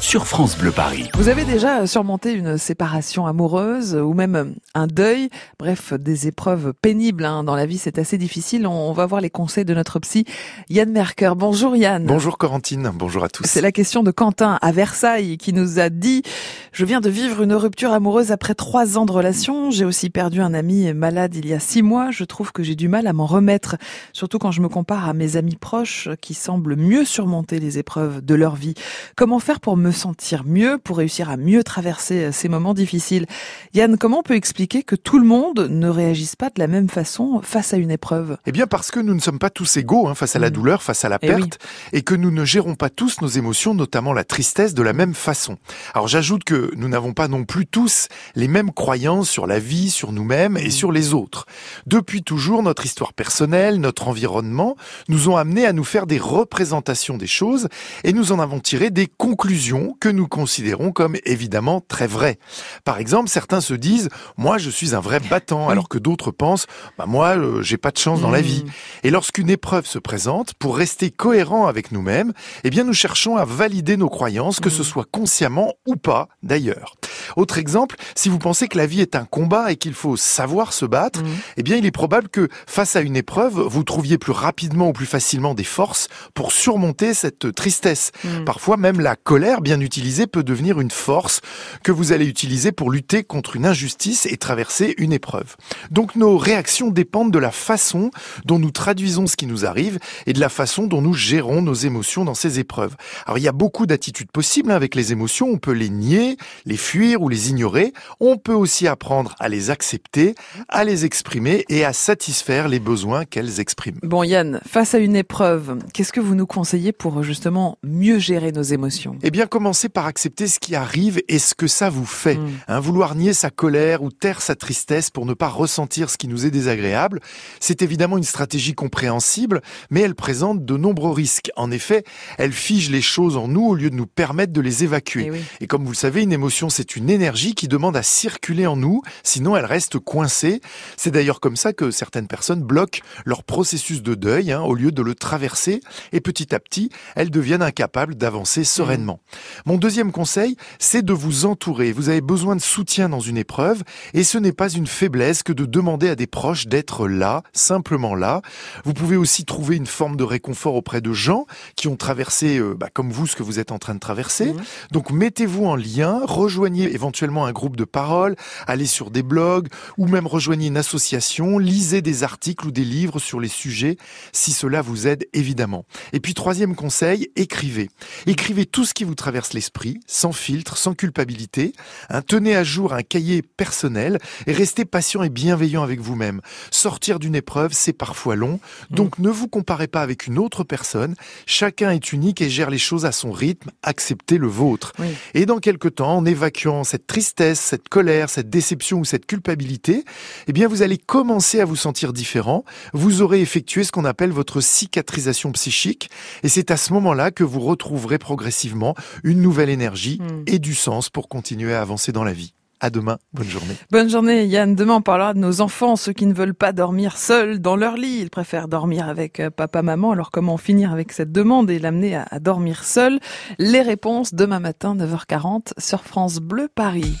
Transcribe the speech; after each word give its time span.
sur 0.00 0.26
France 0.26 0.56
Bleu 0.56 0.72
Paris. 0.72 1.10
Vous 1.14 1.28
avez 1.28 1.44
déjà 1.44 1.86
surmonté 1.86 2.32
une 2.32 2.56
séparation 2.56 3.26
amoureuse 3.26 3.94
ou 3.94 4.14
même 4.14 4.54
un 4.74 4.86
deuil, 4.86 5.28
bref, 5.58 5.92
des 5.92 6.26
épreuves 6.26 6.72
pénibles 6.72 7.24
hein. 7.24 7.44
dans 7.44 7.54
la 7.54 7.66
vie, 7.66 7.76
c'est 7.76 7.98
assez 7.98 8.16
difficile. 8.16 8.66
On 8.66 8.92
va 8.92 9.04
voir 9.04 9.20
les 9.20 9.28
conseils 9.30 9.66
de 9.66 9.74
notre 9.74 9.98
psy 10.00 10.24
Yann 10.70 10.90
Merker. 10.90 11.32
Bonjour 11.36 11.76
Yann. 11.76 12.06
Bonjour 12.06 12.38
Corentine, 12.38 12.90
bonjour 12.94 13.24
à 13.24 13.28
tous. 13.28 13.44
C'est 13.44 13.60
la 13.60 13.72
question 13.72 14.02
de 14.02 14.10
Quentin 14.10 14.58
à 14.62 14.72
Versailles 14.72 15.36
qui 15.36 15.52
nous 15.52 15.78
a 15.78 15.90
dit 15.90 16.22
«Je 16.72 16.84
viens 16.84 17.00
de 17.00 17.10
vivre 17.10 17.42
une 17.42 17.54
rupture 17.54 17.92
amoureuse 17.92 18.32
après 18.32 18.54
trois 18.54 18.96
ans 18.96 19.04
de 19.04 19.12
relation. 19.12 19.70
J'ai 19.70 19.84
aussi 19.84 20.08
perdu 20.08 20.40
un 20.40 20.54
ami 20.54 20.92
malade 20.94 21.34
il 21.34 21.46
y 21.46 21.52
a 21.52 21.60
six 21.60 21.82
mois. 21.82 22.10
Je 22.10 22.24
trouve 22.24 22.52
que 22.52 22.62
j'ai 22.62 22.74
du 22.74 22.88
mal 22.88 23.06
à 23.06 23.12
m'en 23.12 23.26
remettre, 23.26 23.76
surtout 24.12 24.38
quand 24.38 24.50
je 24.50 24.62
me 24.62 24.68
compare 24.68 25.08
à 25.08 25.12
mes 25.12 25.36
amis 25.36 25.56
proches 25.56 26.08
qui 26.22 26.32
semblent 26.32 26.76
mieux 26.76 27.04
surmonter 27.04 27.60
les 27.60 27.78
épreuves 27.78 28.24
de 28.24 28.34
leur 28.34 28.56
vie. 28.56 28.74
Comment 29.14 29.38
faire 29.38 29.60
pour 29.60 29.76
me 29.76 29.89
sentir 29.92 30.44
mieux, 30.44 30.78
pour 30.78 30.98
réussir 30.98 31.30
à 31.30 31.36
mieux 31.36 31.64
traverser 31.64 32.24
euh, 32.24 32.32
ces 32.32 32.48
moments 32.48 32.74
difficiles. 32.74 33.26
Yann, 33.74 33.96
comment 33.96 34.20
on 34.20 34.22
peut 34.22 34.34
expliquer 34.34 34.82
que 34.82 34.96
tout 34.96 35.18
le 35.18 35.26
monde 35.26 35.68
ne 35.70 35.88
réagisse 35.88 36.36
pas 36.36 36.48
de 36.48 36.58
la 36.58 36.66
même 36.66 36.88
façon 36.88 37.40
face 37.42 37.72
à 37.72 37.76
une 37.76 37.90
épreuve? 37.90 38.36
Eh 38.46 38.52
bien 38.52 38.66
parce 38.66 38.90
que 38.90 39.00
nous 39.00 39.14
ne 39.14 39.20
sommes 39.20 39.38
pas 39.38 39.50
tous 39.50 39.76
égaux 39.76 40.08
hein, 40.08 40.14
face 40.14 40.36
à 40.36 40.38
la 40.38 40.50
mm. 40.50 40.52
douleur, 40.52 40.82
face 40.82 41.04
à 41.04 41.08
la 41.08 41.18
eh 41.22 41.26
perte, 41.26 41.58
et, 41.92 42.02
que 42.02 42.14
nous 42.14 42.30
ne 42.30 42.44
gérons 42.44 42.74
pas 42.74 42.90
tous 42.90 43.20
nos 43.20 43.28
émotions, 43.28 43.74
notamment 43.74 44.12
la 44.12 44.24
tristesse, 44.24 44.74
de 44.74 44.82
la 44.82 44.92
même 44.92 45.14
façon. 45.14 45.56
Alors 45.94 46.08
j'ajoute 46.08 46.44
que 46.44 46.70
nous 46.76 46.88
n'avons 46.88 47.12
pas 47.12 47.28
non 47.28 47.44
plus 47.44 47.66
tous 47.66 48.08
les 48.34 48.48
mêmes 48.48 48.72
croyances 48.72 49.30
sur 49.30 49.46
la 49.46 49.58
vie, 49.58 49.90
sur 49.90 50.12
nous-mêmes 50.12 50.56
et 50.56 50.68
mm. 50.68 50.72
sur 50.72 50.92
les 50.92 51.14
autres. 51.14 51.46
Depuis 51.86 52.22
toujours, 52.22 52.62
notre 52.62 52.84
histoire 52.84 53.12
personnelle, 53.12 53.80
notre 53.80 54.08
environnement 54.08 54.76
nous 55.08 55.28
ont 55.28 55.36
amenés 55.36 55.66
à 55.66 55.72
nous 55.72 55.84
faire 55.84 56.06
des 56.06 56.18
représentations 56.18 57.16
des 57.16 57.26
choses 57.26 57.68
et 58.04 58.12
nous 58.12 58.32
en 58.32 58.38
avons 58.38 58.60
tiré 58.60 58.90
des 58.90 59.06
conclusions 59.06 59.79
que 60.00 60.08
nous 60.08 60.28
considérons 60.28 60.92
comme 60.92 61.16
évidemment 61.24 61.80
très 61.80 62.06
vraies. 62.06 62.38
Par 62.84 62.98
exemple, 62.98 63.28
certains 63.28 63.60
se 63.60 63.74
disent 63.74 64.08
moi 64.36 64.58
je 64.58 64.70
suis 64.70 64.94
un 64.94 65.00
vrai 65.00 65.20
battant, 65.20 65.68
alors 65.68 65.88
que 65.88 65.98
d'autres 65.98 66.30
pensent 66.30 66.66
bah 66.98 67.06
moi 67.06 67.36
euh, 67.36 67.62
j'ai 67.62 67.76
pas 67.76 67.90
de 67.90 67.98
chance 67.98 68.20
dans 68.20 68.30
la 68.30 68.40
vie. 68.40 68.64
Hmm. 68.64 68.70
Et 69.04 69.10
lorsqu'une 69.10 69.50
épreuve 69.50 69.86
se 69.86 69.98
présente, 69.98 70.54
pour 70.54 70.76
rester 70.76 71.10
cohérent 71.10 71.66
avec 71.66 71.92
nous-mêmes, 71.92 72.32
eh 72.64 72.70
bien 72.70 72.84
nous 72.84 72.94
cherchons 72.94 73.36
à 73.36 73.44
valider 73.44 73.96
nos 73.96 74.08
croyances, 74.08 74.60
que 74.60 74.70
ce 74.70 74.82
hmm. 74.82 74.84
soit 74.84 75.06
consciemment 75.10 75.74
ou 75.86 75.96
pas 75.96 76.28
d'ailleurs. 76.42 76.94
Autre 77.36 77.58
exemple, 77.58 77.96
si 78.14 78.28
vous 78.28 78.38
pensez 78.38 78.68
que 78.68 78.78
la 78.78 78.86
vie 78.86 79.00
est 79.00 79.16
un 79.16 79.24
combat 79.24 79.72
et 79.72 79.76
qu'il 79.76 79.94
faut 79.94 80.16
savoir 80.16 80.72
se 80.72 80.84
battre, 80.84 81.22
hmm. 81.22 81.28
eh 81.56 81.62
bien 81.62 81.76
il 81.76 81.86
est 81.86 81.90
probable 81.90 82.28
que 82.28 82.48
face 82.66 82.96
à 82.96 83.00
une 83.00 83.16
épreuve, 83.16 83.60
vous 83.60 83.84
trouviez 83.84 84.18
plus 84.18 84.32
rapidement 84.32 84.88
ou 84.88 84.92
plus 84.92 85.06
facilement 85.06 85.54
des 85.54 85.64
forces 85.64 86.08
pour 86.34 86.52
surmonter 86.52 87.14
cette 87.14 87.54
tristesse. 87.54 88.12
Parfois 88.44 88.76
même 88.76 89.00
la 89.00 89.16
colère, 89.16 89.60
bien 89.60 89.80
utilisée 89.80 90.26
peut 90.26 90.42
devenir 90.42 90.80
une 90.80 90.90
force 90.90 91.40
que 91.82 91.92
vous 91.92 92.12
allez 92.12 92.26
utiliser 92.26 92.72
pour 92.72 92.90
lutter 92.90 93.24
contre 93.24 93.56
une 93.56 93.66
injustice 93.66 94.26
et 94.26 94.36
traverser 94.36 94.94
une 94.98 95.12
épreuve. 95.12 95.56
Donc 95.90 96.16
nos 96.16 96.38
réactions 96.38 96.90
dépendent 96.90 97.32
de 97.32 97.38
la 97.38 97.50
façon 97.50 98.10
dont 98.44 98.58
nous 98.58 98.70
traduisons 98.70 99.26
ce 99.26 99.36
qui 99.36 99.46
nous 99.46 99.66
arrive 99.66 99.98
et 100.26 100.32
de 100.32 100.40
la 100.40 100.48
façon 100.48 100.86
dont 100.86 101.02
nous 101.02 101.14
gérons 101.14 101.62
nos 101.62 101.74
émotions 101.74 102.24
dans 102.24 102.34
ces 102.34 102.58
épreuves. 102.58 102.96
Alors 103.26 103.38
il 103.38 103.42
y 103.42 103.48
a 103.48 103.52
beaucoup 103.52 103.86
d'attitudes 103.86 104.30
possibles 104.30 104.70
hein, 104.70 104.76
avec 104.76 104.94
les 104.94 105.12
émotions, 105.12 105.48
on 105.48 105.58
peut 105.58 105.72
les 105.72 105.90
nier, 105.90 106.36
les 106.64 106.76
fuir 106.76 107.09
ou 107.16 107.28
les 107.28 107.50
ignorer, 107.50 107.92
on 108.20 108.36
peut 108.36 108.54
aussi 108.54 108.86
apprendre 108.86 109.34
à 109.38 109.48
les 109.48 109.70
accepter, 109.70 110.34
à 110.68 110.84
les 110.84 111.04
exprimer 111.04 111.64
et 111.68 111.84
à 111.84 111.92
satisfaire 111.92 112.68
les 112.68 112.80
besoins 112.80 113.24
qu'elles 113.24 113.60
expriment. 113.60 113.98
Bon 114.02 114.22
Yann, 114.22 114.60
face 114.66 114.94
à 114.94 114.98
une 114.98 115.16
épreuve, 115.16 115.78
qu'est-ce 115.92 116.12
que 116.12 116.20
vous 116.20 116.34
nous 116.34 116.46
conseillez 116.46 116.92
pour 116.92 117.22
justement 117.22 117.78
mieux 117.82 118.18
gérer 118.18 118.52
nos 118.52 118.62
émotions? 118.62 119.16
Eh 119.22 119.30
bien 119.30 119.46
commencez 119.46 119.88
par 119.88 120.06
accepter 120.06 120.46
ce 120.46 120.58
qui 120.58 120.74
arrive 120.74 121.22
et 121.28 121.38
ce 121.38 121.54
que 121.54 121.66
ça 121.66 121.90
vous 121.90 122.06
fait. 122.06 122.36
Mm. 122.36 122.50
Hein, 122.68 122.80
vouloir 122.80 123.14
nier 123.14 123.32
sa 123.32 123.50
colère 123.50 124.02
ou 124.02 124.10
taire 124.10 124.42
sa 124.42 124.54
tristesse 124.54 125.10
pour 125.10 125.26
ne 125.26 125.34
pas 125.34 125.48
ressentir 125.48 126.10
ce 126.10 126.18
qui 126.18 126.28
nous 126.28 126.46
est 126.46 126.50
désagréable, 126.50 127.20
c'est 127.60 127.82
évidemment 127.82 128.18
une 128.18 128.24
stratégie 128.24 128.74
compréhensible, 128.74 129.62
mais 129.90 130.00
elle 130.00 130.14
présente 130.14 130.64
de 130.64 130.76
nombreux 130.76 131.12
risques. 131.12 131.50
En 131.56 131.70
effet, 131.70 132.04
elle 132.38 132.52
fige 132.52 132.90
les 132.90 133.02
choses 133.02 133.36
en 133.36 133.48
nous 133.48 133.64
au 133.64 133.74
lieu 133.74 133.90
de 133.90 133.96
nous 133.96 134.06
permettre 134.06 134.52
de 134.52 134.60
les 134.60 134.84
évacuer. 134.84 135.26
Et, 135.26 135.32
eh 135.34 135.64
et 135.64 135.66
comme 135.66 135.84
vous 135.84 135.92
le 135.92 135.96
savez, 135.96 136.22
une 136.22 136.32
émotion, 136.32 136.68
c'est 136.68 136.96
une 136.96 136.99
énergie 137.08 137.54
qui 137.54 137.68
demande 137.68 137.96
à 137.96 138.02
circuler 138.02 138.66
en 138.66 138.76
nous, 138.76 139.02
sinon 139.22 139.56
elle 139.56 139.64
reste 139.64 139.98
coincée. 139.98 140.60
C'est 140.96 141.10
d'ailleurs 141.10 141.40
comme 141.40 141.56
ça 141.56 141.72
que 141.72 141.90
certaines 141.90 142.26
personnes 142.26 142.62
bloquent 142.62 143.00
leur 143.24 143.44
processus 143.44 144.02
de 144.02 144.14
deuil 144.14 144.52
hein, 144.52 144.60
au 144.60 144.74
lieu 144.74 144.92
de 144.92 145.02
le 145.02 145.14
traverser, 145.14 145.80
et 146.12 146.20
petit 146.20 146.54
à 146.54 146.60
petit, 146.60 146.90
elles 147.16 147.30
deviennent 147.30 147.62
incapables 147.62 148.14
d'avancer 148.14 148.64
sereinement. 148.64 149.20
Mon 149.64 149.76
deuxième 149.76 150.12
conseil, 150.12 150.56
c'est 150.78 151.02
de 151.02 151.12
vous 151.12 151.46
entourer. 151.46 151.92
Vous 151.92 152.08
avez 152.08 152.20
besoin 152.20 152.56
de 152.56 152.60
soutien 152.60 153.08
dans 153.08 153.20
une 153.20 153.36
épreuve 153.36 153.82
et 154.14 154.24
ce 154.24 154.38
n'est 154.38 154.52
pas 154.52 154.68
une 154.68 154.86
faiblesse 154.86 155.42
que 155.42 155.52
de 155.52 155.64
demander 155.64 156.08
à 156.08 156.16
des 156.16 156.26
proches 156.26 156.66
d'être 156.66 157.08
là, 157.08 157.42
simplement 157.52 158.14
là. 158.14 158.42
Vous 158.84 158.94
pouvez 158.94 159.16
aussi 159.16 159.44
trouver 159.44 159.76
une 159.76 159.86
forme 159.86 160.16
de 160.16 160.24
réconfort 160.24 160.74
auprès 160.74 161.00
de 161.00 161.12
gens 161.12 161.46
qui 161.76 161.88
ont 161.88 161.96
traversé, 161.96 162.58
euh, 162.58 162.74
bah, 162.74 162.88
comme 162.92 163.10
vous, 163.10 163.26
ce 163.26 163.36
que 163.36 163.42
vous 163.42 163.58
êtes 163.58 163.72
en 163.72 163.78
train 163.78 163.94
de 163.94 164.00
traverser. 164.00 164.52
Mmh. 164.52 164.62
Donc 164.92 165.10
mettez-vous 165.10 165.66
en 165.66 165.76
lien, 165.76 166.20
rejoignez 166.24 166.89
éventuellement 166.90 167.46
un 167.46 167.52
groupe 167.52 167.76
de 167.76 167.84
parole, 167.84 168.36
allez 168.66 168.86
sur 168.86 169.10
des 169.10 169.22
blogs 169.22 169.68
ou 169.98 170.06
même 170.06 170.26
rejoignez 170.26 170.68
une 170.68 170.76
association, 170.76 171.58
lisez 171.58 172.02
des 172.02 172.22
articles 172.22 172.66
ou 172.66 172.70
des 172.70 172.84
livres 172.84 173.18
sur 173.18 173.40
les 173.40 173.48
sujets 173.48 173.96
si 174.32 174.52
cela 174.52 174.82
vous 174.82 175.06
aide 175.06 175.26
évidemment. 175.32 175.84
Et 176.12 176.20
puis 176.20 176.34
troisième 176.34 176.74
conseil, 176.74 177.30
écrivez. 177.36 177.90
Écrivez 178.26 178.66
tout 178.66 178.84
ce 178.84 178.94
qui 178.94 179.04
vous 179.04 179.14
traverse 179.14 179.52
l'esprit, 179.52 180.00
sans 180.06 180.32
filtre, 180.32 180.76
sans 180.76 180.94
culpabilité. 180.94 181.72
Hein, 182.08 182.22
tenez 182.22 182.56
à 182.56 182.64
jour 182.64 182.92
un 182.92 183.02
cahier 183.02 183.42
personnel 183.42 184.18
et 184.46 184.52
restez 184.52 184.84
patient 184.84 185.22
et 185.22 185.28
bienveillant 185.28 185.82
avec 185.82 186.00
vous-même. 186.00 186.40
Sortir 186.70 187.18
d'une 187.18 187.34
épreuve, 187.34 187.72
c'est 187.72 187.92
parfois 187.92 188.36
long, 188.36 188.60
donc 188.90 189.18
mm. 189.18 189.22
ne 189.22 189.30
vous 189.30 189.48
comparez 189.48 189.88
pas 189.88 190.02
avec 190.02 190.26
une 190.26 190.38
autre 190.38 190.64
personne. 190.64 191.14
Chacun 191.46 191.90
est 191.90 192.12
unique 192.12 192.40
et 192.40 192.50
gère 192.50 192.70
les 192.70 192.78
choses 192.78 193.04
à 193.04 193.12
son 193.12 193.32
rythme. 193.32 193.70
Acceptez 193.82 194.38
le 194.38 194.48
vôtre. 194.48 194.92
Et 195.34 195.46
dans 195.46 195.58
quelque 195.58 195.88
temps, 195.88 196.16
en 196.16 196.24
évacuant 196.24 196.79
cette 196.84 197.06
tristesse, 197.06 197.60
cette 197.60 197.88
colère, 197.88 198.30
cette 198.30 198.50
déception 198.50 198.98
ou 198.98 199.04
cette 199.04 199.26
culpabilité, 199.26 200.04
eh 200.46 200.52
bien, 200.52 200.68
vous 200.68 200.82
allez 200.82 200.98
commencer 200.98 201.60
à 201.60 201.64
vous 201.64 201.76
sentir 201.76 202.12
différent. 202.12 202.64
Vous 202.92 203.22
aurez 203.22 203.40
effectué 203.40 203.84
ce 203.84 203.92
qu'on 203.92 204.04
appelle 204.04 204.30
votre 204.30 204.60
cicatrisation 204.60 205.52
psychique 205.52 206.10
et 206.42 206.48
c'est 206.48 206.70
à 206.70 206.76
ce 206.76 206.92
moment-là 206.92 207.30
que 207.30 207.44
vous 207.44 207.60
retrouverez 207.60 208.18
progressivement 208.18 208.94
une 209.24 209.40
nouvelle 209.40 209.70
énergie 209.70 210.20
hmm. 210.20 210.44
et 210.46 210.58
du 210.58 210.74
sens 210.74 211.10
pour 211.10 211.28
continuer 211.28 211.74
à 211.74 211.82
avancer 211.82 212.12
dans 212.12 212.24
la 212.24 212.32
vie. 212.32 212.54
À 212.82 212.88
demain, 212.88 213.18
bonne 213.34 213.46
journée. 213.46 213.74
Bonne 213.90 214.08
journée 214.08 214.46
Yann. 214.46 214.74
Demain 214.74 214.94
on 214.96 215.02
parlera 215.02 215.34
de 215.34 215.38
nos 215.38 215.60
enfants, 215.60 215.96
ceux 215.96 216.14
qui 216.14 216.24
ne 216.24 216.32
veulent 216.32 216.54
pas 216.54 216.72
dormir 216.72 217.18
seuls 217.18 217.60
dans 217.60 217.76
leur 217.76 217.96
lit. 217.96 218.20
Ils 218.22 218.30
préfèrent 218.30 218.68
dormir 218.68 219.06
avec 219.06 219.38
euh, 219.38 219.50
papa, 219.50 219.82
maman. 219.82 220.12
Alors 220.12 220.30
comment 220.30 220.56
finir 220.56 220.90
avec 220.90 221.12
cette 221.12 221.30
demande 221.30 221.70
et 221.70 221.78
l'amener 221.78 222.16
à 222.16 222.38
dormir 222.40 222.84
seul? 222.84 223.20
Les 223.58 223.82
réponses 223.82 224.32
demain 224.32 224.60
matin 224.60 224.96
9h40 224.96 225.72
sur 225.78 226.04
France 226.04 226.38
Bleu 226.38 226.68
Paris. 226.74 227.16